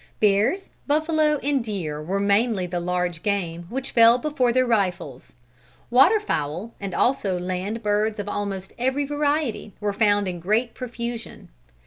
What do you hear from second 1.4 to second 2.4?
and deer were